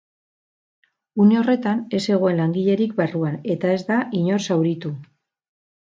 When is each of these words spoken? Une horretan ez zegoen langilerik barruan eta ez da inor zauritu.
Une 1.25 1.35
horretan 1.41 1.83
ez 1.99 2.01
zegoen 2.13 2.39
langilerik 2.41 2.99
barruan 3.03 3.39
eta 3.57 3.79
ez 3.79 3.79
da 3.93 4.03
inor 4.25 4.47
zauritu. 4.51 4.99